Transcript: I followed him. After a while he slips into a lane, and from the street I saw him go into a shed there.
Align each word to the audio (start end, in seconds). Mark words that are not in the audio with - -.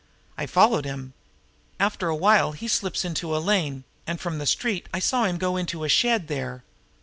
I 0.35 0.47
followed 0.47 0.83
him. 0.83 1.13
After 1.79 2.09
a 2.09 2.15
while 2.15 2.53
he 2.53 2.67
slips 2.67 3.05
into 3.05 3.35
a 3.35 3.37
lane, 3.37 3.83
and 4.07 4.19
from 4.19 4.39
the 4.39 4.47
street 4.47 4.89
I 4.91 4.97
saw 4.97 5.25
him 5.25 5.37
go 5.37 5.57
into 5.57 5.83
a 5.83 5.89
shed 5.89 6.27
there. 6.27 6.63